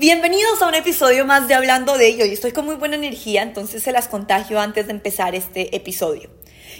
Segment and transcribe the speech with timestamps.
[0.00, 2.24] Bienvenidos a un episodio más de Hablando de ello.
[2.24, 6.30] Y estoy con muy buena energía, entonces se las contagio antes de empezar este episodio.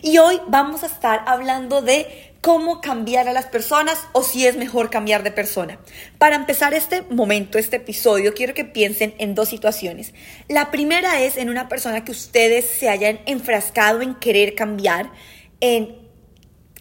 [0.03, 4.57] Y hoy vamos a estar hablando de cómo cambiar a las personas o si es
[4.57, 5.81] mejor cambiar de persona.
[6.19, 10.15] Para empezar este momento, este episodio, quiero que piensen en dos situaciones.
[10.47, 15.11] La primera es en una persona que ustedes se hayan enfrascado en querer cambiar,
[15.59, 16.09] en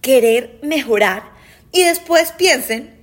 [0.04, 1.32] querer mejorar.
[1.72, 2.96] Y después piensen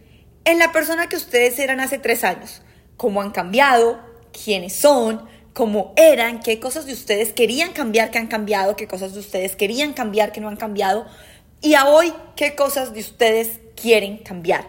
[0.44, 2.60] en la persona que ustedes eran hace tres años
[3.04, 3.98] cómo han cambiado,
[4.32, 9.12] quiénes son, cómo eran, qué cosas de ustedes querían cambiar que han cambiado, qué cosas
[9.12, 11.04] de ustedes querían cambiar que no han cambiado
[11.60, 14.66] y a hoy qué cosas de ustedes quieren cambiar.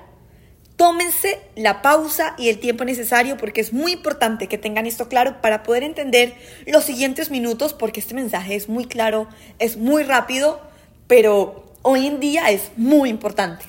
[0.75, 5.39] Tómense la pausa y el tiempo necesario porque es muy importante que tengan esto claro
[5.41, 6.33] para poder entender
[6.67, 9.29] los siguientes minutos porque este mensaje es muy claro,
[9.59, 10.59] es muy rápido,
[11.07, 13.63] pero hoy en día es muy importante.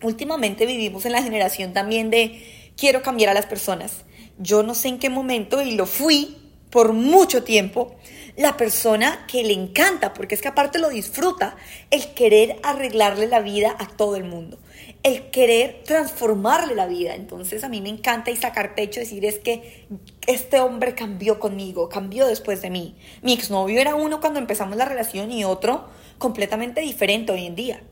[0.00, 4.04] Últimamente vivimos en la generación también de quiero cambiar a las personas.
[4.38, 6.36] Yo no sé en qué momento, y lo fui
[6.70, 7.96] por mucho tiempo,
[8.36, 11.56] la persona que le encanta, porque es que aparte lo disfruta,
[11.90, 14.58] el querer arreglarle la vida a todo el mundo,
[15.02, 17.14] el querer transformarle la vida.
[17.14, 19.86] Entonces a mí me encanta y sacar pecho, decir es que
[20.26, 22.96] este hombre cambió conmigo, cambió después de mí.
[23.22, 27.82] Mi exnovio era uno cuando empezamos la relación y otro completamente diferente hoy en día.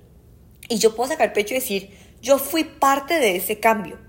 [0.68, 4.03] Y yo puedo sacar pecho y decir, yo fui parte de ese cambio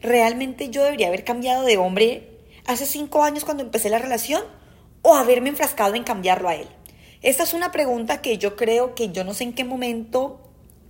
[0.00, 4.42] ¿realmente yo debería haber cambiado de hombre hace cinco años cuando empecé la relación
[5.02, 6.68] o haberme enfrascado en cambiarlo a él?
[7.22, 10.40] Esta es una pregunta que yo creo que yo no sé en qué momento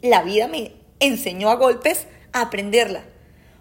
[0.02, 3.04] la vida me enseñó a golpes a aprenderla.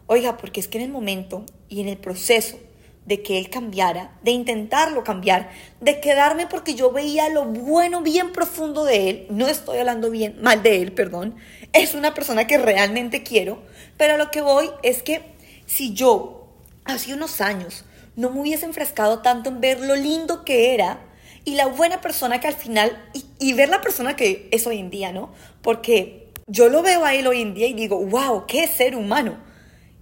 [0.07, 2.59] Oiga, porque es que en el momento y en el proceso
[3.05, 8.31] de que él cambiara, de intentarlo cambiar, de quedarme porque yo veía lo bueno bien
[8.31, 11.35] profundo de él, no estoy hablando bien mal de él, perdón,
[11.71, 13.61] es una persona que realmente quiero,
[13.97, 15.34] pero lo que voy es que
[15.66, 16.47] si yo
[16.85, 17.85] hace unos años
[18.16, 20.99] no me hubiese enfrescado tanto en ver lo lindo que era
[21.44, 22.97] y la buena persona que al final,
[23.39, 25.31] y, ver la persona que es hoy en día, ¿no?
[25.62, 29.38] Porque yo lo veo a él hoy en día y digo, wow, qué ser humano.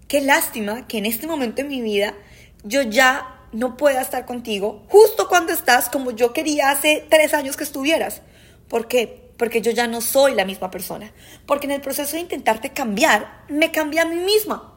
[0.08, 2.14] Qué lástima que en este momento de mi vida
[2.64, 7.58] yo ya no pueda estar contigo justo cuando estás como yo quería hace tres años
[7.58, 8.22] que estuvieras.
[8.70, 9.32] ¿Por qué?
[9.38, 11.12] Porque yo ya no soy la misma persona.
[11.46, 14.73] Porque en el proceso de intentarte cambiar, me cambié a mí misma.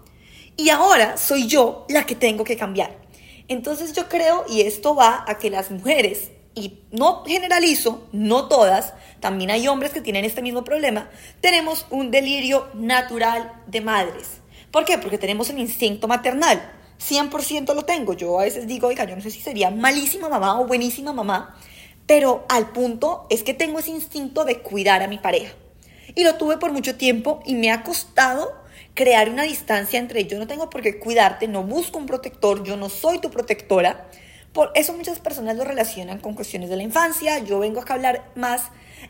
[0.57, 2.97] Y ahora soy yo la que tengo que cambiar.
[3.49, 8.95] Entonces yo creo, y esto va a que las mujeres, y no generalizo, no todas,
[9.21, 11.11] también hay hombres que tienen este mismo problema,
[11.43, 14.41] tenemos un delirio natural de madres.
[14.71, 14.97] ¿Por qué?
[14.99, 16.73] Porque tenemos el instinto maternal.
[16.99, 18.15] 100% lo tengo.
[18.15, 21.55] Yo a veces digo, oiga, yo no sé si sería malísima mamá o buenísima mamá,
[22.07, 25.53] pero al punto es que tengo ese instinto de cuidar a mi pareja.
[26.15, 28.66] Y lo tuve por mucho tiempo y me ha costado
[28.97, 32.77] crear una distancia entre yo no tengo por qué cuidarte, no busco un protector, yo
[32.77, 34.09] no soy tu protectora.
[34.53, 37.39] Por eso muchas personas lo relacionan con cuestiones de la infancia.
[37.41, 38.63] Yo vengo acá a hablar más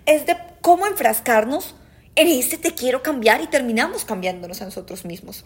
[0.05, 1.77] es de cómo enfrascarnos
[2.17, 5.45] en ese te quiero cambiar y terminamos cambiándonos a nosotros mismos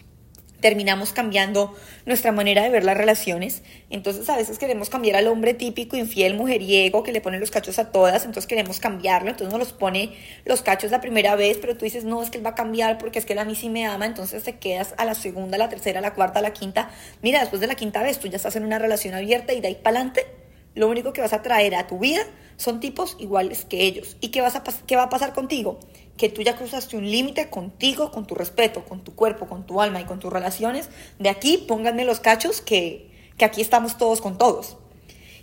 [0.61, 3.63] terminamos cambiando nuestra manera de ver las relaciones.
[3.89, 7.79] Entonces a veces queremos cambiar al hombre típico, infiel, mujeriego, que le pone los cachos
[7.79, 11.75] a todas, entonces queremos cambiarlo, entonces nos los pone los cachos la primera vez, pero
[11.75, 13.55] tú dices, no, es que él va a cambiar porque es que él a mí
[13.55, 16.91] sí me ama, entonces te quedas a la segunda, la tercera, la cuarta, la quinta.
[17.21, 19.69] Mira, después de la quinta vez tú ya estás en una relación abierta y de
[19.69, 20.25] ahí para adelante,
[20.73, 22.21] lo único que vas a traer a tu vida
[22.55, 24.17] son tipos iguales que ellos.
[24.21, 25.79] ¿Y qué, vas a qué va a pasar contigo?
[26.21, 29.81] Que tú ya cruzaste un límite contigo, con tu respeto, con tu cuerpo, con tu
[29.81, 30.87] alma y con tus relaciones,
[31.17, 34.77] de aquí pónganme los cachos que, que aquí estamos todos con todos.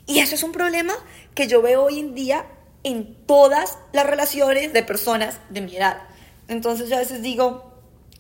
[0.07, 0.95] Y eso es un problema
[1.35, 2.47] que yo veo hoy en día
[2.85, 5.99] en todas las relaciones de personas de mi edad.
[6.47, 7.73] Entonces yo a veces digo,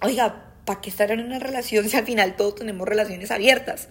[0.03, 3.89] oiga, ¿para qué estar en una relación si al final todos tenemos relaciones abiertas?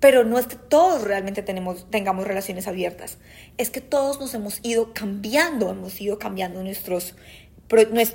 [0.00, 3.18] Pero no es que todos realmente tenemos, tengamos relaciones abiertas,
[3.58, 7.14] es que todos nos hemos ido cambiando, hemos ido cambiando nuestros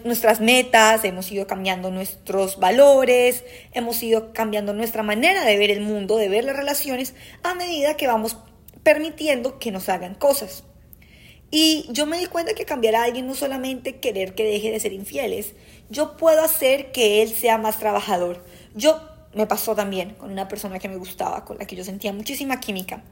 [0.04, 5.82] nuestras metas, hemos ido cambiando nuestros valores, hemos ido cambiando nuestra manera de ver el
[5.82, 7.14] mundo, de ver las relaciones,
[7.44, 8.38] a medida que vamos
[8.84, 10.64] permitiendo que nos hagan cosas.
[11.52, 14.80] Y yo me di cuenta que cambiar a alguien no solamente querer que deje de
[14.80, 15.54] ser infieles,
[15.90, 18.46] yo puedo hacer que él sea más trabajador.
[18.74, 22.12] Yo me pasó también con una persona que me gustaba, con la que yo sentía
[22.12, 23.04] muchísima química.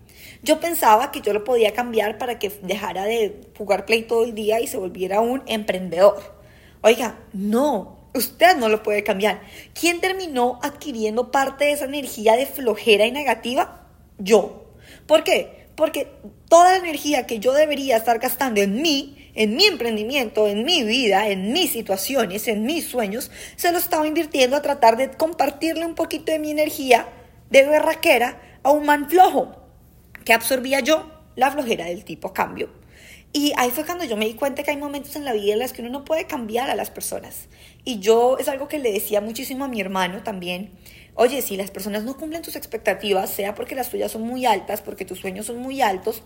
[0.43, 4.35] Yo pensaba que yo lo podía cambiar para que dejara de jugar play todo el
[4.35, 6.37] día y se volviera un emprendedor.
[6.81, 9.41] Oiga, no, usted no lo puede cambiar.
[9.73, 13.87] ¿Quién terminó adquiriendo parte de esa energía de flojera y negativa?
[14.17, 14.65] Yo.
[15.07, 15.58] ¿Por qué?
[15.79, 16.11] Porque
[16.49, 20.83] toda la energía que yo debería estar gastando en mí, en mi emprendimiento, en mi
[20.83, 25.85] vida, en mis situaciones, en mis sueños, se lo estaba invirtiendo a tratar de compartirle
[25.85, 27.07] un poquito de mi energía
[27.49, 29.55] de berraquera a un man flojo.
[30.25, 31.09] ¿Qué absorbía yo?
[31.37, 32.69] La flojera del tipo cambio.
[33.31, 35.59] Y ahí fue cuando yo me di cuenta que hay momentos en la vida en
[35.59, 37.47] los que uno no puede cambiar a las personas.
[37.85, 40.71] Y yo es algo que le decía muchísimo a mi hermano también.
[41.15, 44.81] Oye, si las personas no cumplen tus expectativas, sea porque las tuyas son muy altas,
[44.81, 46.23] porque tus sueños son muy altos,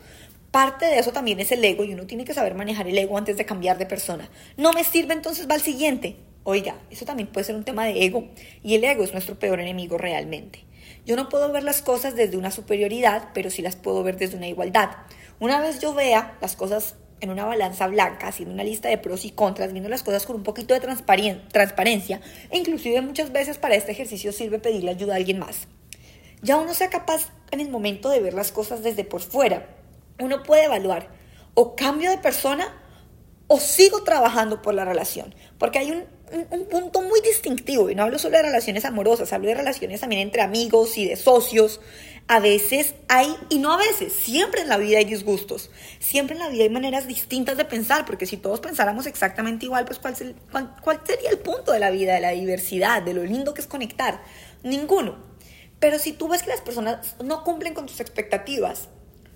[0.51, 3.17] parte de eso también es el ego y uno tiene que saber manejar el ego
[3.17, 4.29] antes de cambiar de persona.
[4.55, 6.17] No me sirve, entonces va al siguiente.
[6.43, 8.27] Oiga, eso también puede ser un tema de ego
[8.61, 10.65] y el ego es nuestro peor enemigo realmente.
[11.05, 14.37] Yo no puedo ver las cosas desde una superioridad, pero sí las puedo ver desde
[14.37, 14.89] una igualdad.
[15.39, 19.23] Una vez yo vea las cosas en una balanza blanca, haciendo una lista de pros
[19.23, 22.19] y contras, viendo las cosas con un poquito de transparencia,
[22.51, 25.67] e inclusive muchas veces para este ejercicio sirve pedirle ayuda a alguien más.
[26.41, 29.69] Ya uno sea capaz en el momento de ver las cosas desde por fuera,
[30.19, 31.07] uno puede evaluar
[31.53, 32.67] o cambio de persona
[33.47, 38.03] o sigo trabajando por la relación, porque hay un un, punto muy distintivo, y no
[38.03, 41.79] hablo solo de relaciones amorosas, hablo de relaciones también entre amigos y de socios.
[42.27, 45.69] A veces hay, y no a veces, siempre en la vida hay disgustos,
[45.99, 49.85] siempre en la vida hay maneras distintas de pensar, porque si todos pensáramos exactamente igual,
[49.85, 50.15] pues ¿cuál,
[50.81, 53.67] cuál, sería el punto de la vida, de la diversidad, de lo lindo que es
[53.67, 54.21] conectar?
[54.63, 55.17] Ninguno.
[55.79, 58.87] Pero si tú ves que las personas no cumplen con tus expectativas,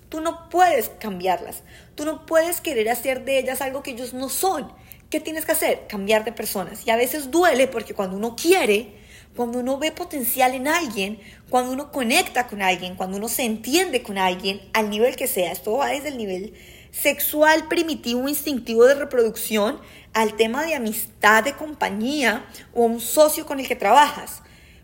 [0.08, 1.62] tú no puedes cambiarlas,
[1.94, 4.72] tú no puedes querer hacer de ellas algo que ellos no son.
[5.10, 5.86] ¿Qué tienes que hacer?
[5.88, 6.86] Cambiar de personas.
[6.86, 8.94] Y a veces duele porque cuando uno quiere,
[9.34, 11.18] cuando uno ve potencial en alguien,
[11.48, 15.50] cuando uno conecta con alguien, cuando uno se entiende con alguien, al nivel que sea,
[15.50, 16.52] esto va desde el nivel
[16.90, 19.80] sexual, primitivo, instintivo de reproducción,
[20.12, 24.42] al tema de amistad, de compañía o un socio con el que trabajas.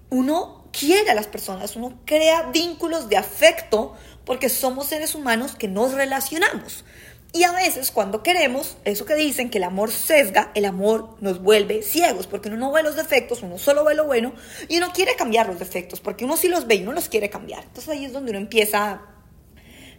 [0.09, 3.95] Uno quiere a las personas, uno crea vínculos de afecto
[4.25, 6.85] porque somos seres humanos que nos relacionamos.
[7.35, 11.43] Y a veces cuando queremos, eso que dicen que el amor sesga, el amor nos
[11.43, 14.33] vuelve ciegos, porque uno no ve los defectos, uno solo ve lo bueno
[14.69, 17.31] y uno quiere cambiar los defectos, porque uno sí los ve y uno los quiere
[17.31, 17.65] cambiar.
[17.65, 19.03] Entonces ahí es donde uno empieza...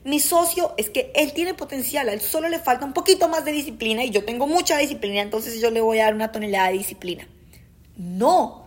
[0.05, 3.43] Mi socio es que él tiene potencial, a él solo le falta un poquito más
[3.43, 6.69] de disciplina y yo tengo mucha disciplina, entonces yo le voy a dar una tonelada
[6.69, 7.27] de disciplina.
[7.97, 8.64] No,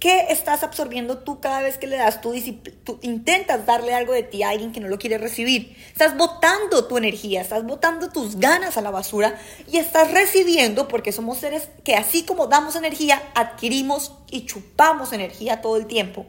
[0.00, 2.78] ¿Qué estás absorbiendo tú cada vez que le das tu disciplina?
[3.02, 5.76] intentas darle algo de ti a alguien que no lo quiere recibir.
[5.88, 9.38] Estás botando tu energía, estás botando tus ganas a la basura
[9.70, 15.60] y estás recibiendo porque somos seres que así como damos energía, adquirimos y chupamos energía
[15.60, 16.24] todo el tiempo.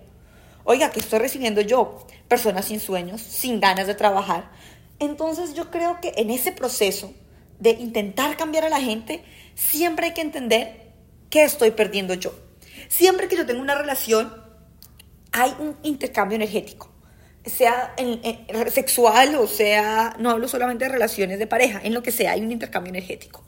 [0.65, 2.06] Oiga, ¿qué estoy recibiendo yo?
[2.27, 4.51] Personas sin sueños, sin ganas de trabajar.
[5.00, 7.13] Entonces yo creo que en ese proceso
[7.59, 9.24] de intentar cambiar a la gente,
[9.56, 10.91] siempre hay que entender
[11.29, 12.33] qué estoy perdiendo yo
[12.91, 14.33] Siempre que yo tengo una relación,
[15.31, 16.91] hay un intercambio energético,
[17.45, 17.95] sea
[18.67, 22.41] sexual o sea, no hablo solamente de relaciones de pareja, en lo que sea, hay
[22.41, 23.45] un intercambio energético.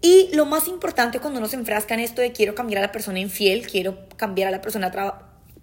[0.00, 2.92] Y lo más importante cuando uno se enfrasca en esto de quiero cambiar a la
[2.92, 4.92] persona infiel, quiero cambiar a la persona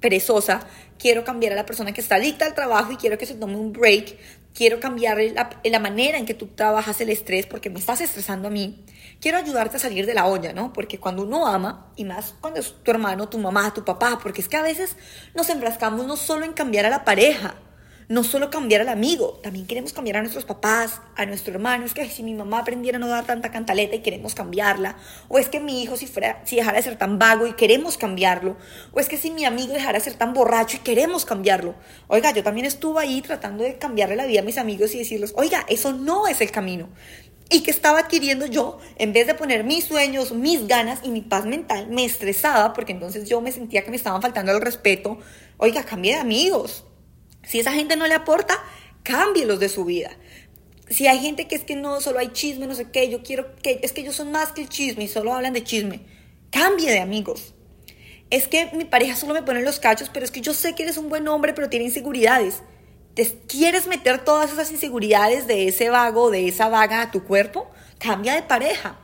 [0.04, 0.68] perezosa,
[1.00, 3.56] quiero cambiar a la persona que está adicta al trabajo y quiero que se tome
[3.56, 4.18] un break,
[4.54, 8.50] quiero cambiar la, la, manera en que tú trabajas el estrés porque me estás estresando
[8.50, 8.84] a mí,
[9.22, 10.74] quiero ayudarte a salir de la olla, ¿no?
[10.74, 14.42] Porque cuando uno ama, y más cuando es tu hermano, tu mamá, tu papá, porque
[14.42, 14.98] es que a veces
[15.36, 17.56] nos enfrascamos no solo en cambiar a la pareja,
[18.10, 21.86] no solo cambiar al amigo, también queremos cambiar a nuestros papás, a nuestro hermano.
[21.86, 24.98] Es que si mi mamá aprendiera a no dar tanta cantaleta y queremos cambiarla,
[25.30, 27.98] o es que mi hijo si, fuera, si dejara de ser tan vago y queremos
[27.98, 28.58] cambiarlo,
[28.92, 31.76] o es que si mi amigo dejara de ser tan borracho y queremos cambiarlo.
[32.08, 35.34] Oiga, yo también estuve ahí tratando de cambiarle la vida a mis amigos y decirles,
[35.36, 36.90] oiga, eso no es el camino.
[37.50, 41.22] Y que estaba adquiriendo yo, en vez de poner mis sueños, mis ganas y mi
[41.22, 45.20] paz mental, me estresaba porque entonces yo me sentía que me estaban faltando el respeto.
[45.58, 46.86] Oiga, cambié de amigos
[47.44, 48.62] si esa gente no le aporta,
[49.04, 50.12] cámbielos de su vida.
[50.90, 53.56] Si hay gente que es que no, solo hay chisme, no sé qué, yo quiero
[53.56, 56.02] que, es que ellos son más que el chisme y solo hablan de chisme,
[56.52, 57.54] cambie de amigos.
[58.30, 60.84] Es que mi pareja solo me pone los cachos, pero es que yo sé que
[60.84, 62.64] eres un buen hombre, pero tiene inseguridades.
[63.14, 67.70] ¿Te quieres meter todas esas inseguridades de ese vago, de esa vaga a tu cuerpo?
[68.00, 69.00] Cambia de pareja.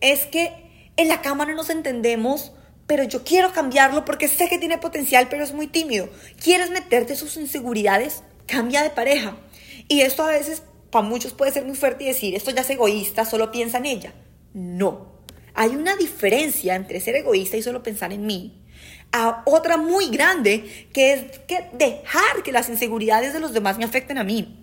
[0.00, 2.52] Es que en la cama no nos entendemos
[2.90, 6.08] pero yo quiero cambiarlo porque sé que tiene potencial, pero es muy tímido.
[6.42, 8.24] ¿Quieres meterte sus inseguridades?
[8.46, 9.36] Cambia de pareja.
[9.86, 12.70] Y esto a veces para muchos puede ser muy fuerte y decir, esto ya es
[12.70, 14.12] egoísta, solo piensa en ella.
[14.54, 15.22] No.
[15.54, 18.60] Hay una diferencia entre ser egoísta y solo pensar en mí.
[19.12, 23.84] A otra muy grande, que es que dejar que las inseguridades de los demás me
[23.84, 24.60] afecten a mí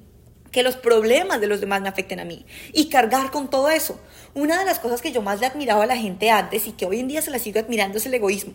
[0.52, 4.00] que los problemas de los demás me afecten a mí y cargar con todo eso.
[4.34, 6.86] Una de las cosas que yo más le admiraba a la gente antes y que
[6.86, 8.54] hoy en día se la sigo admirando es el egoísmo.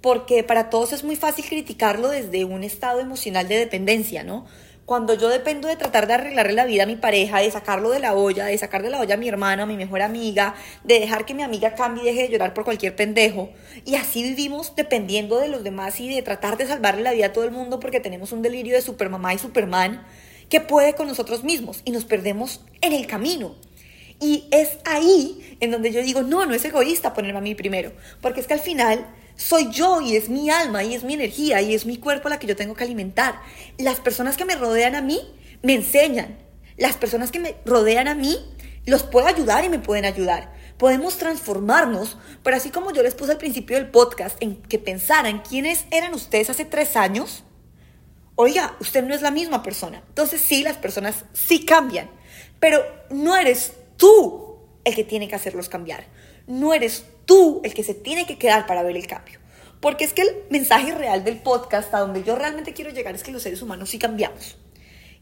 [0.00, 4.46] Porque para todos es muy fácil criticarlo desde un estado emocional de dependencia, ¿no?
[4.84, 8.00] Cuando yo dependo de tratar de arreglarle la vida a mi pareja, de sacarlo de
[8.00, 10.98] la olla, de sacar de la olla a mi hermana, a mi mejor amiga, de
[10.98, 13.50] dejar que mi amiga cambie y deje de llorar por cualquier pendejo.
[13.84, 17.32] Y así vivimos dependiendo de los demás y de tratar de salvarle la vida a
[17.32, 20.04] todo el mundo porque tenemos un delirio de supermamá y superman
[20.52, 23.54] que puede con nosotros mismos y nos perdemos en el camino.
[24.20, 27.90] Y es ahí en donde yo digo, no, no es egoísta ponerme a mí primero,
[28.20, 31.62] porque es que al final soy yo y es mi alma y es mi energía
[31.62, 33.40] y es mi cuerpo la que yo tengo que alimentar.
[33.78, 35.20] Las personas que me rodean a mí
[35.62, 36.36] me enseñan.
[36.76, 38.36] Las personas que me rodean a mí
[38.84, 40.52] los puedo ayudar y me pueden ayudar.
[40.76, 45.40] Podemos transformarnos, pero así como yo les puse al principio del podcast en que pensaran
[45.48, 47.42] quiénes eran ustedes hace tres años,
[48.36, 50.02] oiga, usted no es la misma persona.
[50.08, 52.10] Entonces sí, las personas sí cambian,
[52.60, 56.04] pero no eres tú el que tiene que hacerlos cambiar.
[56.46, 59.38] No eres tú el que se tiene que quedar para ver el cambio.
[59.80, 63.22] Porque es que el mensaje real del podcast, a donde yo realmente quiero llegar, es
[63.22, 64.56] que los seres humanos sí cambiamos.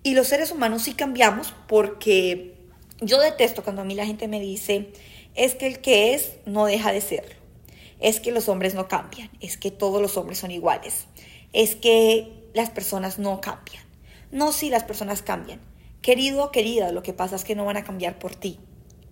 [0.03, 2.55] Y los seres humanos sí cambiamos porque
[3.01, 4.93] yo detesto cuando a mí la gente me dice,
[5.35, 7.35] es que el que es no deja de serlo.
[8.01, 9.31] Es que los hombres no cambian.
[9.41, 11.07] Es que todos los hombres son iguales.
[11.53, 13.83] Es que las personas no cambian.
[14.31, 15.61] No, si las personas cambian.
[16.03, 18.59] Querido o querida, lo que pasa es que no van a cambiar por ti.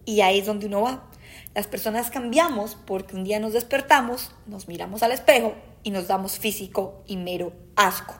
[0.04, 1.10] Y ahí es donde uno va.
[1.54, 6.38] Las personas cambiamos porque un día nos despertamos, nos miramos al espejo y nos damos
[6.38, 8.14] físico y mero asco.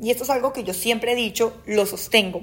[0.00, 2.42] Y esto es algo que yo siempre he dicho, lo sostengo.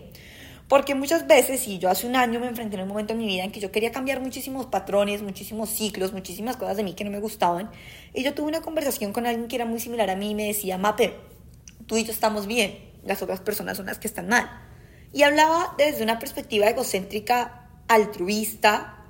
[0.67, 3.27] Porque muchas veces, y yo hace un año me enfrenté en un momento en mi
[3.27, 7.03] vida en que yo quería cambiar muchísimos patrones, muchísimos ciclos, muchísimas cosas de mí que
[7.03, 7.70] no me gustaban,
[8.13, 10.48] y yo tuve una conversación con alguien que era muy similar a mí y me
[10.48, 11.13] decía, Mape,
[11.88, 14.50] tú y yo estamos bien, las otras personas son las que están mal.
[15.13, 19.06] Y hablaba desde una perspectiva egocéntrica, altruista,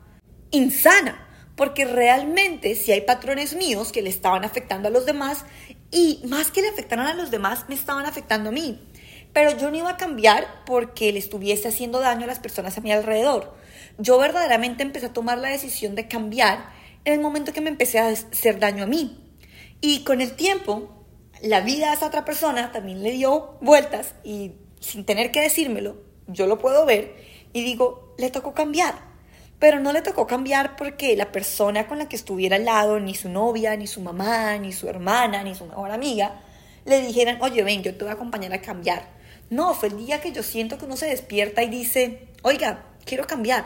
[0.51, 5.46] insana, porque realmente si hay patrones míos que le estaban afectando a los demás
[5.91, 8.82] y más que le afectaran a los demás, me estaban afectando a mí.
[9.34, 12.82] Pero yo no iba a cambiar porque le estuviese haciendo daño a las personas a
[12.82, 13.55] mi alrededor.
[13.98, 16.70] Yo verdaderamente empecé a tomar la decisión de cambiar
[17.03, 19.22] en el momento que me empecé a hacer daño a mí.
[19.82, 20.95] Y con el tiempo,
[21.42, 25.98] la vida a esa otra persona también le dio vueltas y sin tener que decírmelo,
[26.27, 27.15] yo lo puedo ver
[27.54, 29.15] y digo, le tocó cambiar
[29.60, 33.15] pero no le tocó cambiar porque la persona con la que estuviera al lado, ni
[33.15, 36.42] su novia, ni su mamá, ni su hermana, ni su mejor amiga,
[36.86, 39.08] le dijeran, oye, ven, yo te voy a acompañar a cambiar.
[39.50, 43.25] No, fue el día que yo siento que uno se despierta y dice, oiga, quiero
[43.27, 43.65] cambiar,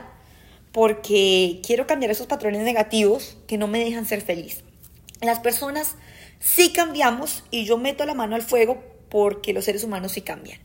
[0.72, 4.64] porque quiero cambiar esos patrones negativos que no me dejan ser feliz.
[5.22, 5.96] Las personas
[6.40, 10.60] sí cambiamos y yo meto la mano al fuego porque los seres humanos sí cambian.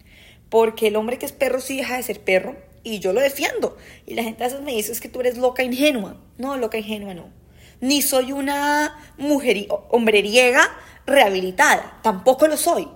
[0.49, 3.77] Porque el hombre que es perro sí deja de ser perro, y yo lo defiendo.
[4.07, 6.21] Y la gente a veces me dice, es que tú eres loca ingenua.
[6.39, 7.31] No, loca ingenua no.
[7.81, 10.63] Ni soy una mujer hombreriega
[11.07, 12.87] rehabilitada, tampoco lo soy.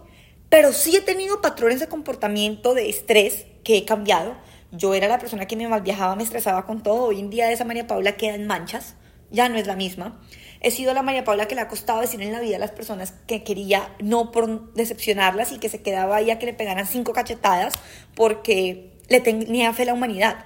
[0.49, 4.37] Pero sí he tenido patrones de comportamiento de estrés que he cambiado.
[4.71, 7.07] Yo era la persona que me mal viajaba, me estresaba con todo.
[7.07, 8.95] Hoy en día esa María Paula queda en manchas,
[9.31, 10.21] ya no es la misma.
[10.61, 12.73] He sido la María Paula que le ha costado decir en la vida a las
[12.73, 16.87] personas que quería, no por decepcionarlas y que se quedaba ahí a que le pegaran
[16.87, 17.75] cinco cachetadas
[18.15, 20.45] porque le tenía fe a la humanidad.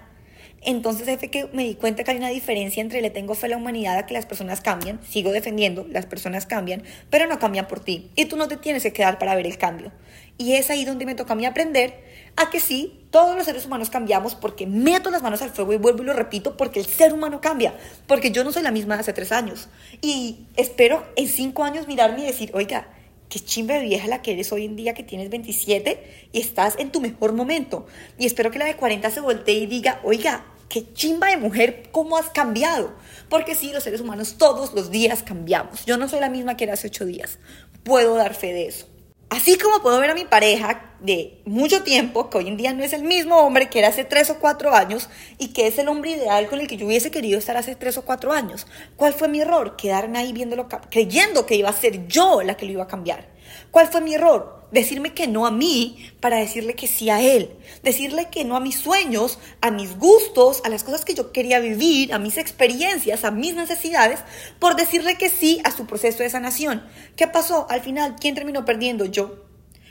[0.64, 3.50] Entonces fue que me di cuenta que hay una diferencia entre le tengo fe a
[3.50, 7.66] la humanidad a que las personas cambian, sigo defendiendo, las personas cambian, pero no cambian
[7.66, 8.11] por ti.
[8.14, 9.90] Y tú no te tienes que quedar para ver el cambio.
[10.38, 11.95] Y es ahí donde me toca a mí aprender
[12.37, 15.76] a que sí, todos los seres humanos cambiamos porque meto las manos al fuego y
[15.76, 17.75] vuelvo y lo repito porque el ser humano cambia,
[18.07, 19.69] porque yo no soy la misma de hace tres años.
[20.00, 22.87] Y espero en cinco años mirarme y decir, oiga,
[23.32, 26.74] qué chimba de vieja la que eres hoy en día que tienes 27 y estás
[26.78, 27.86] en tu mejor momento.
[28.18, 31.88] Y espero que la de 40 se voltee y diga, oiga, qué chimba de mujer,
[31.92, 32.92] cómo has cambiado.
[33.30, 35.86] Porque sí, los seres humanos todos los días cambiamos.
[35.86, 37.38] Yo no soy la misma que era hace ocho días.
[37.84, 38.86] Puedo dar fe de eso.
[39.32, 42.84] Así como puedo ver a mi pareja de mucho tiempo, que hoy en día no
[42.84, 45.08] es el mismo hombre que era hace tres o cuatro años
[45.38, 47.96] y que es el hombre ideal con el que yo hubiese querido estar hace tres
[47.96, 48.66] o cuatro años.
[48.94, 49.74] ¿Cuál fue mi error?
[49.76, 53.26] Quedarme ahí viéndolo, creyendo que iba a ser yo la que lo iba a cambiar.
[53.71, 54.62] ¿Cuál fue mi error?
[54.73, 57.50] decirme que no a mí para decirle que sí a él,
[57.82, 61.61] decirle que no a mis sueños, a mis gustos, a las cosas que yo quería
[61.61, 64.21] vivir, a mis experiencias, a mis necesidades,
[64.59, 66.82] por decirle que sí a su proceso de sanación.
[67.16, 67.66] ¿Qué pasó?
[67.68, 69.04] Al final, ¿quién terminó perdiendo?
[69.04, 69.44] Yo.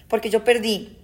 [0.08, 0.98] Porque yo perdí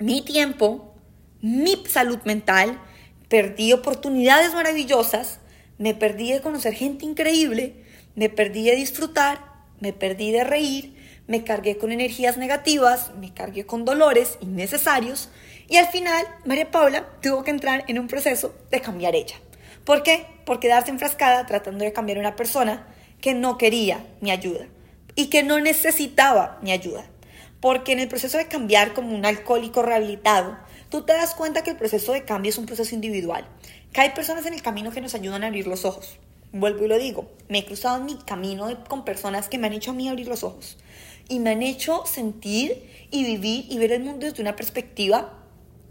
[0.00, 0.94] mi tiempo,
[1.42, 2.80] mi salud mental,
[3.28, 5.40] perdí oportunidades maravillosas,
[5.76, 7.84] me perdí de conocer gente increíble,
[8.14, 9.44] me perdí de disfrutar,
[9.80, 10.97] me perdí de reír,
[11.28, 15.28] me cargué con energías negativas, me cargué con dolores innecesarios
[15.68, 19.36] y al final María Paula tuvo que entrar en un proceso de cambiar ella.
[19.84, 20.26] ¿Por qué?
[20.46, 22.86] Por quedarse enfrascada tratando de cambiar a una persona
[23.20, 24.66] que no quería mi ayuda
[25.14, 27.04] y que no necesitaba mi ayuda.
[27.60, 30.56] Porque en el proceso de cambiar como un alcohólico rehabilitado,
[30.88, 33.46] tú te das cuenta que el proceso de cambio es un proceso individual,
[33.92, 36.18] que hay personas en el camino que nos ayudan a abrir los ojos.
[36.52, 39.74] Vuelvo y lo digo, me he cruzado en mi camino con personas que me han
[39.74, 40.78] hecho a mí abrir los ojos
[41.28, 45.34] y me han hecho sentir y vivir y ver el mundo desde una perspectiva,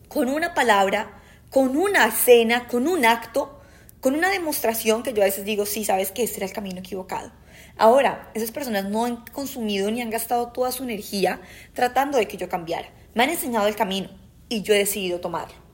[0.07, 3.59] con una palabra, con una escena, con un acto,
[4.01, 6.79] con una demostración que yo a veces digo, sí, sabes que este era el camino
[6.79, 7.31] equivocado.
[7.77, 11.41] Ahora, esas personas no han consumido ni han gastado toda su energía
[11.73, 12.89] tratando de que yo cambiara.
[13.13, 14.09] Me han enseñado el camino
[14.49, 15.67] y yo he decidido tomarlo.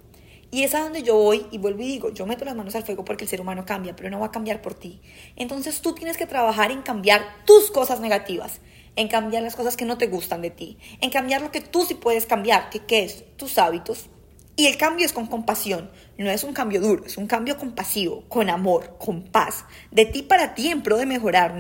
[0.51, 2.84] Y es a donde yo voy y vuelvo y digo, yo meto las manos al
[2.84, 5.01] fuego porque el ser humano cambia, pero no va a cambiar por ti.
[5.36, 8.60] Entonces tú tienes que trabajar en cambiar tus cosas negativas,
[8.95, 11.85] en cambiar las cosas que no te gustan de ti, en cambiar lo que tú
[11.85, 14.09] sí puedes cambiar, que qué es tus hábitos,
[14.55, 18.23] y el cambio es con compasión, no es un cambio duro, es un cambio compasivo,
[18.29, 21.55] con amor, con paz, de ti para ti en pro de mejorar,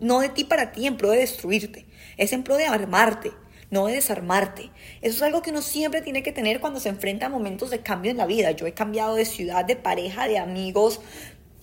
[0.00, 3.32] no, de ti para ti en pro de destruirte, es en pro de armarte,
[3.68, 4.70] no de desarmarte.
[5.02, 7.80] Eso es algo que uno siempre tiene que tener cuando se enfrenta a momentos de
[7.80, 8.52] cambio en la vida.
[8.52, 11.00] Yo he cambiado de ciudad, de pareja, de amigos,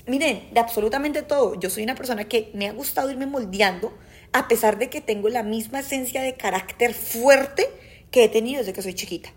[0.06, 1.58] miren, de absolutamente todo.
[1.58, 3.98] Yo soy una persona que me ha gustado irme moldeando
[4.34, 7.70] a pesar de que tengo la misma esencia de carácter fuerte
[8.12, 9.32] que he tenido desde que soy chiquita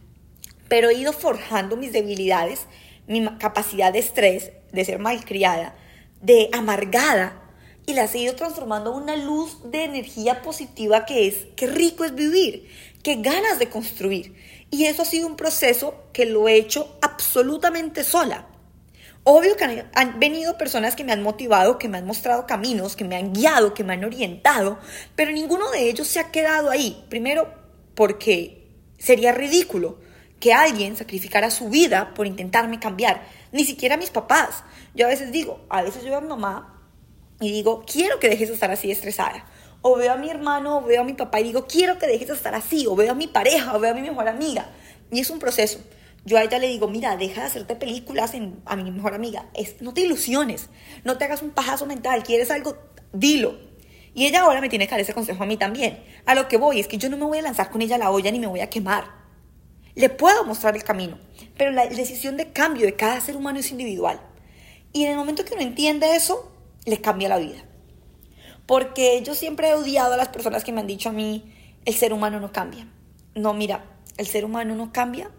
[0.68, 2.66] pero he ido forjando mis debilidades,
[3.06, 5.74] mi capacidad de estrés, de ser malcriada,
[6.20, 7.42] de amargada,
[7.86, 12.04] y las he ido transformando en una luz de energía positiva que es, qué rico
[12.04, 12.68] es vivir,
[13.04, 14.34] qué ganas de construir.
[14.72, 18.48] Y eso ha sido un proceso que lo he hecho absolutamente sola.
[19.28, 23.04] Obvio que han, venido personas que me han motivado, que me han mostrado caminos, que
[23.04, 24.78] me han guiado, que me han orientado,
[25.16, 27.04] pero ninguno de ellos se ha quedado ahí.
[27.08, 27.52] Primero,
[27.96, 28.68] porque
[28.98, 29.98] sería ridículo
[30.38, 33.26] que alguien sacrificara su vida por intentarme cambiar.
[33.50, 34.62] Ni siquiera mis papás.
[34.94, 36.80] Yo a veces digo, a veces yo veo a mi mamá
[37.40, 39.44] y digo, quiero que dejes de estar así estresada.
[39.82, 42.28] O veo a mi hermano, o veo a mi papá y digo, quiero que dejes
[42.28, 42.86] de estar así.
[42.86, 44.70] O veo a mi pareja, o veo a mi mejor amiga.
[45.10, 45.80] Y es un proceso.
[46.26, 48.32] Yo a ella le digo, mira, deja de hacerte películas
[48.64, 49.46] a mi mejor amiga.
[49.80, 50.68] No te ilusiones,
[51.04, 52.24] no te hagas un pajazo mental.
[52.24, 52.76] ¿Quieres algo?
[53.12, 53.56] Dilo.
[54.12, 56.02] Y ella ahora me tiene que dar ese consejo a mí también.
[56.26, 58.10] A lo que voy es que yo no me voy a lanzar con ella la
[58.10, 59.04] olla ni me voy a quemar.
[59.94, 61.18] Le puedo mostrar el camino,
[61.56, 64.20] pero la decisión de cambio de cada ser humano es individual.
[64.92, 66.52] Y en el momento que uno entiende eso,
[66.86, 67.64] le cambia la vida.
[68.66, 71.94] Porque yo siempre he odiado a las personas que me han dicho a mí, el
[71.94, 72.88] ser humano no cambia.
[73.36, 73.84] No, mira,
[74.16, 75.30] el ser humano no cambia.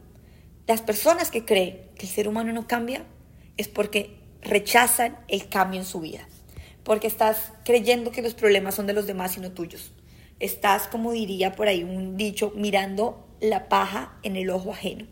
[0.68, 3.06] Las personas que creen que el ser humano no cambia
[3.56, 6.28] es porque rechazan el cambio en su vida.
[6.84, 9.94] Porque estás creyendo que los problemas son de los demás y no tuyos.
[10.42, 15.08] Estás, como diría por ahí un dicho, mirando la paja en el ojo ajeno.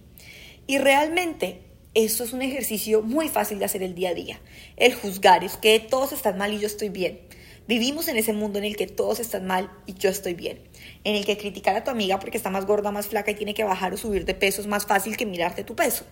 [0.67, 1.61] Y realmente
[1.93, 4.41] eso es un ejercicio muy fácil de hacer el día a día.
[4.75, 7.21] El juzgar es que todos están mal y yo estoy bien.
[7.67, 10.61] Vivimos en ese mundo en el que todos están mal y yo estoy bien.
[11.03, 13.55] En el que criticar a tu amiga porque está más gorda, más flaca y tiene
[13.55, 16.05] que bajar o subir de peso es más fácil que mirarte tu peso.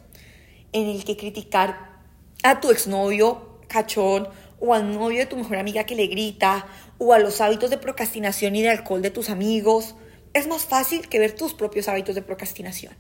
[0.72, 2.00] En el que criticar
[2.44, 4.28] a tu exnovio cachón
[4.60, 6.66] o al novio de tu mejor amiga que le grita
[6.98, 9.96] o a los hábitos de procrastinación y de alcohol de tus amigos
[10.34, 12.96] es más fácil que ver tus propios hábitos de procrastinación.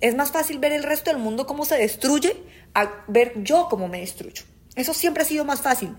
[0.00, 2.36] Es más fácil ver el resto del mundo cómo se destruye
[2.72, 4.44] a ver yo cómo me destruyo.
[4.74, 5.94] Eso siempre ha sido más fácil.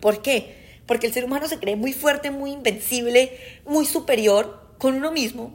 [0.00, 0.63] ¿Por qué?
[0.86, 5.54] Porque el ser humano se cree muy fuerte, muy invencible, muy superior con uno mismo.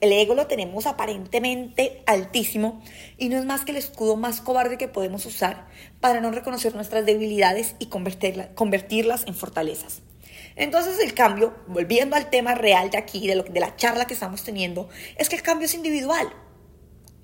[0.00, 2.82] El ego lo tenemos aparentemente altísimo
[3.18, 5.66] y no es más que el escudo más cobarde que podemos usar
[6.00, 10.00] para no reconocer nuestras debilidades y convertirlas en fortalezas.
[10.56, 14.14] Entonces el cambio, volviendo al tema real de aquí, de, lo, de la charla que
[14.14, 16.28] estamos teniendo, es que el cambio es individual.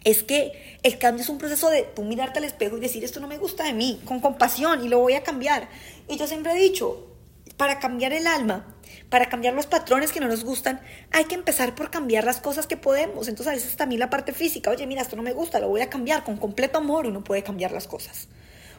[0.04, 3.20] Es que el cambio es un proceso de tú mirarte al espejo y decir, esto
[3.20, 5.68] no me gusta de mí, con compasión y lo voy a cambiar.
[6.08, 7.15] Y yo siempre he dicho,
[7.56, 8.66] para cambiar el alma,
[9.08, 10.80] para cambiar los patrones que no nos gustan,
[11.12, 13.28] hay que empezar por cambiar las cosas que podemos.
[13.28, 15.80] Entonces a veces también la parte física, oye, mira, esto no me gusta, lo voy
[15.80, 16.24] a cambiar.
[16.24, 18.28] Con completo amor uno puede cambiar las cosas.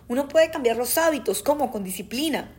[0.08, 1.72] Uno puede cambiar los hábitos, ¿cómo?
[1.72, 2.50] Con disciplina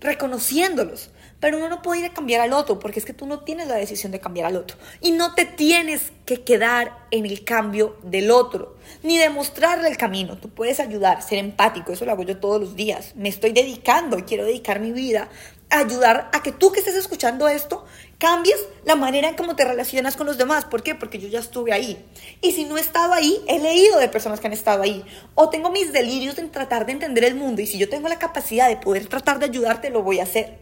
[0.00, 1.10] reconociéndolos.
[1.40, 3.68] Pero uno no puede ir a cambiar al otro porque es que tú no tienes
[3.68, 4.76] la decisión de cambiar al otro.
[5.00, 10.36] Y no te tienes que quedar en el cambio del otro, ni demostrarle el camino.
[10.38, 13.14] Tú puedes ayudar, ser empático, eso lo hago yo todos los días.
[13.14, 15.28] Me estoy dedicando y quiero dedicar mi vida
[15.70, 17.84] ayudar a que tú que estés escuchando esto
[18.18, 20.64] cambies la manera en cómo te relacionas con los demás.
[20.64, 20.94] ¿Por qué?
[20.94, 22.04] Porque yo ya estuve ahí.
[22.40, 25.04] Y si no he estado ahí, he leído de personas que han estado ahí.
[25.34, 27.62] O tengo mis delirios en tratar de entender el mundo.
[27.62, 30.58] Y si yo tengo la capacidad de poder tratar de ayudarte, lo voy a hacer.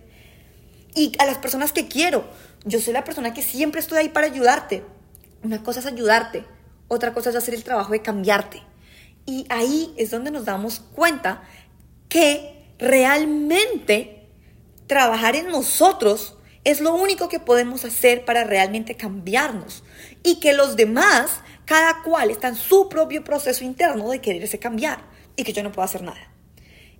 [0.95, 2.25] Y a las personas que quiero,
[2.65, 4.83] yo soy la persona que siempre estoy ahí para ayudarte.
[5.43, 6.45] Una cosa es ayudarte,
[6.89, 8.63] otra cosa es hacer el trabajo de cambiarte.
[9.27, 11.43] Y ahí es donde nos damos cuenta
[12.09, 14.16] que realmente
[14.87, 19.85] trabajar en nosotros es lo único que podemos hacer para realmente cambiarnos.
[20.23, 25.05] Y que los demás, cada cual está en su propio proceso interno de quererse cambiar.
[25.37, 26.33] Y que yo no puedo hacer nada.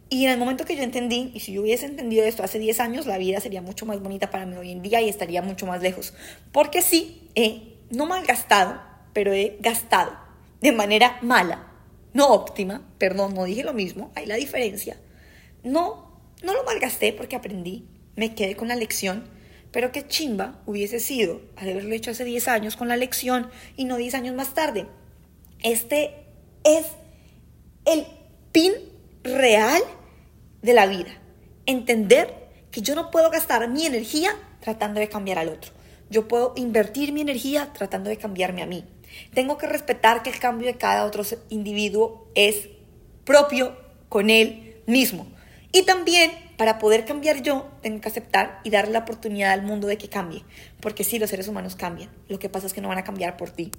[0.09, 2.79] Y en el momento que yo entendí, y si yo hubiese entendido esto hace 10
[2.79, 5.67] años, la vida sería mucho más bonita para mí hoy en día y estaría mucho
[5.67, 6.15] más lejos.
[6.53, 8.81] Porque sí, he no malgastado,
[9.13, 10.13] pero he gastado
[10.61, 11.73] de manera mala,
[12.13, 14.97] no óptima, perdón, no dije lo mismo, hay la diferencia.
[15.63, 16.06] No,
[16.43, 19.29] no lo malgasté porque aprendí, me quedé con la lección,
[19.71, 23.97] pero qué chimba hubiese sido haberlo hecho hace 10 años con la lección y no
[23.97, 24.87] 10 años más tarde.
[25.63, 26.15] Este
[26.65, 26.87] es
[27.85, 28.07] el
[28.53, 28.73] pin
[29.23, 29.83] real
[30.63, 31.11] de la vida.
[31.67, 32.33] Entender
[32.71, 35.73] que yo no puedo gastar mi energía tratando de cambiar al otro.
[36.11, 38.85] Yo puedo invertir mi energía tratando de cambiarme a mí.
[39.35, 42.69] Tengo que respetar que el cambio de cada otro individuo es
[43.25, 43.77] propio
[44.09, 45.27] con él mismo.
[45.77, 49.87] Y también para poder cambiar yo, tengo que aceptar y darle la oportunidad al mundo
[49.87, 50.43] de que cambie.
[50.81, 52.09] Porque sí, los seres humanos cambian.
[52.29, 53.73] Lo que pasa es que no van a cambiar por ti.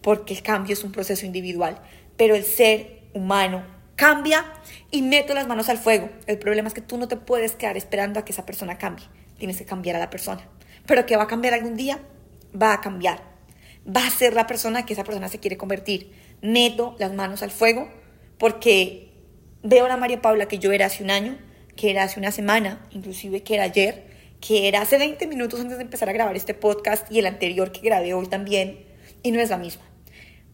[0.00, 1.78] Porque el cambio es un proceso individual.
[2.16, 4.46] Pero el ser humano cambia
[4.90, 6.08] y meto las manos al fuego.
[6.26, 9.04] El problema es que tú no te puedes quedar esperando a que esa persona cambie.
[9.36, 10.48] Tienes que cambiar a la persona.
[10.86, 12.00] Pero que va a cambiar algún día,
[12.58, 13.22] va a cambiar.
[13.86, 16.14] Va a ser la persona que esa persona se quiere convertir.
[16.40, 17.90] Meto las manos al fuego
[18.38, 19.11] porque
[19.62, 21.38] veo a la María Paula que yo era hace un año,
[21.76, 24.04] que era hace una semana, inclusive que era ayer,
[24.40, 27.72] que era hace 20 minutos antes de empezar a grabar este podcast y el anterior
[27.72, 28.84] que grabé hoy también,
[29.22, 29.82] y no es la misma.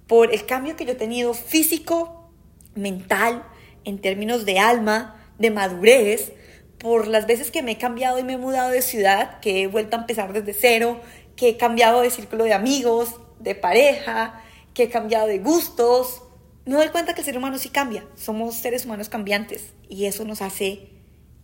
[0.07, 2.31] Por el cambio que yo he tenido físico,
[2.75, 3.45] mental,
[3.85, 6.33] en términos de alma, de madurez,
[6.79, 9.67] por las veces que me he cambiado y me he mudado de ciudad, que he
[9.67, 11.01] vuelto a empezar desde cero,
[11.35, 14.43] que he cambiado de círculo de amigos, de pareja,
[14.75, 16.23] que he cambiado de gustos,
[16.69, 18.07] me doy cuenta que el ser humano sí cambia.
[18.15, 20.91] Somos seres humanos cambiantes y eso nos hace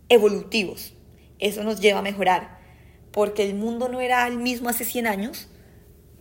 [0.09, 0.93] evolutivos.
[1.39, 2.59] Eso nos lleva a mejorar.
[3.11, 5.47] Porque el mundo no era el mismo hace 100 años,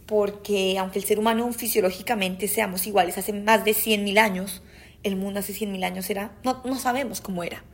[0.07, 4.63] porque aunque el ser humano fisiológicamente seamos iguales hace más de 100.000 años,
[5.03, 7.65] el mundo hace 100.000 años era, no, no sabemos cómo era,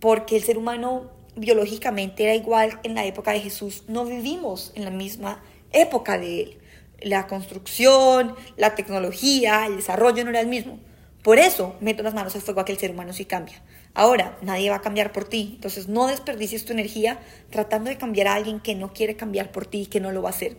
[0.00, 4.84] porque el ser humano biológicamente era igual en la época de Jesús, no vivimos en
[4.84, 6.58] la misma época de él.
[7.00, 10.78] La construcción, la tecnología, el desarrollo no era el mismo.
[11.22, 13.62] Por eso meto las manos al fuego a que el ser humano sí cambia.
[13.94, 15.52] Ahora, nadie va a cambiar por ti.
[15.56, 17.18] Entonces, no desperdicies tu energía
[17.50, 20.22] tratando de cambiar a alguien que no quiere cambiar por ti y que no lo
[20.22, 20.58] va a hacer.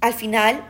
[0.00, 0.62] Al final,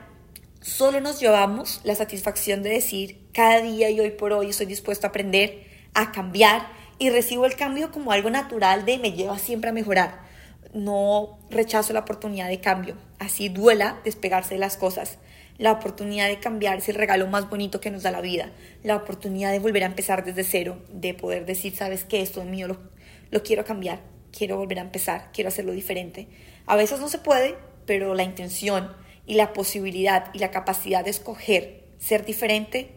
[0.61, 5.07] solo nos llevamos la satisfacción de decir, cada día y hoy por hoy estoy dispuesto
[5.07, 9.71] a aprender, a cambiar y recibo el cambio como algo natural de me lleva siempre
[9.71, 10.30] a mejorar.
[10.73, 15.19] No rechazo la oportunidad de cambio, así duela despegarse de las cosas.
[15.59, 18.51] La oportunidad de cambiar es el regalo más bonito que nos da la vida.
[18.83, 22.47] La oportunidad de volver a empezar desde cero, de poder decir, sabes que esto es
[22.47, 22.79] mío, lo,
[23.31, 24.01] lo quiero cambiar,
[24.37, 26.29] quiero volver a empezar, quiero hacerlo diferente.
[26.67, 28.93] A veces no se puede, pero la intención
[29.27, 32.93] y la posibilidad y la capacidad de escoger ser diferente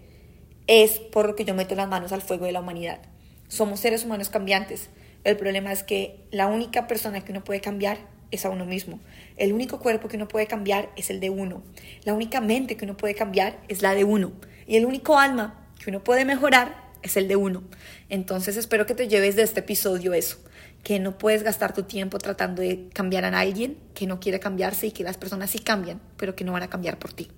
[0.67, 2.99] es por lo que yo meto las manos al fuego de la humanidad.
[3.47, 4.89] Somos seres humanos cambiantes.
[5.23, 7.97] El problema es que la única persona que uno puede cambiar
[8.31, 8.99] es a uno mismo.
[9.37, 11.63] El único cuerpo que uno puede cambiar es el de uno.
[12.03, 14.33] La única mente que uno puede cambiar es la de uno.
[14.67, 17.63] Y el único alma que uno puede mejorar es el de uno.
[18.09, 20.39] Entonces espero que te lleves de este episodio eso
[20.83, 24.87] que no puedes gastar tu tiempo tratando de cambiar a alguien que no quiere cambiarse
[24.87, 27.31] y que las personas sí cambian, pero que no van a cambiar por ti.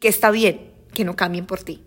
[0.00, 1.84] Que está bien que no cambien por ti.